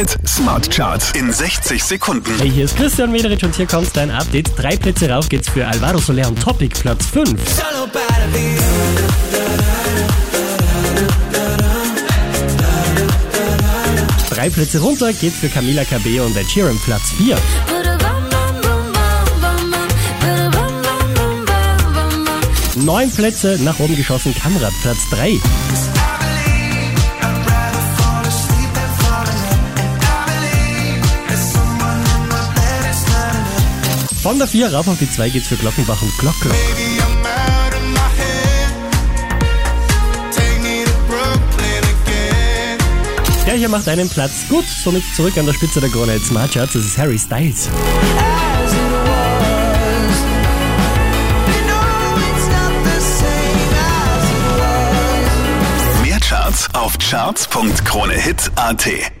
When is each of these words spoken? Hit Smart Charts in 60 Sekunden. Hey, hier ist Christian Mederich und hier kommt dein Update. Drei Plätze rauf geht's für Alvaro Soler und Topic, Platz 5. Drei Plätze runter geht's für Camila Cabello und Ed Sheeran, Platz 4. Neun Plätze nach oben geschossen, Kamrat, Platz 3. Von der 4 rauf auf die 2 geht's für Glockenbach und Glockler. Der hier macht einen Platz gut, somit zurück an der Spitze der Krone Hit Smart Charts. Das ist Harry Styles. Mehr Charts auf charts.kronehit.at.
Hit 0.00 0.16
Smart 0.26 0.70
Charts 0.70 1.12
in 1.12 1.30
60 1.30 1.84
Sekunden. 1.84 2.34
Hey, 2.38 2.50
hier 2.50 2.64
ist 2.64 2.74
Christian 2.74 3.12
Mederich 3.12 3.44
und 3.44 3.54
hier 3.54 3.66
kommt 3.66 3.94
dein 3.94 4.10
Update. 4.10 4.50
Drei 4.56 4.74
Plätze 4.74 5.10
rauf 5.10 5.28
geht's 5.28 5.50
für 5.50 5.66
Alvaro 5.66 5.98
Soler 5.98 6.26
und 6.26 6.40
Topic, 6.40 6.74
Platz 6.80 7.04
5. 7.04 7.38
Drei 14.30 14.48
Plätze 14.48 14.80
runter 14.80 15.12
geht's 15.12 15.36
für 15.36 15.50
Camila 15.50 15.84
Cabello 15.84 16.24
und 16.24 16.34
Ed 16.34 16.50
Sheeran, 16.50 16.80
Platz 16.82 17.12
4. 17.18 17.36
Neun 22.76 23.10
Plätze 23.10 23.58
nach 23.60 23.78
oben 23.78 23.96
geschossen, 23.96 24.34
Kamrat, 24.34 24.72
Platz 24.80 25.10
3. 25.10 25.38
Von 34.22 34.38
der 34.38 34.46
4 34.46 34.74
rauf 34.74 34.86
auf 34.86 34.98
die 34.98 35.10
2 35.10 35.30
geht's 35.30 35.48
für 35.48 35.56
Glockenbach 35.56 36.02
und 36.02 36.16
Glockler. 36.18 36.54
Der 43.46 43.58
hier 43.58 43.68
macht 43.68 43.88
einen 43.88 44.08
Platz 44.08 44.46
gut, 44.48 44.64
somit 44.84 45.02
zurück 45.16 45.36
an 45.36 45.46
der 45.46 45.54
Spitze 45.54 45.80
der 45.80 45.90
Krone 45.90 46.12
Hit 46.12 46.24
Smart 46.24 46.52
Charts. 46.52 46.74
Das 46.74 46.84
ist 46.84 46.96
Harry 46.98 47.18
Styles. 47.18 47.68
Mehr 56.04 56.20
Charts 56.20 56.68
auf 56.74 56.96
charts.kronehit.at. 56.98 59.19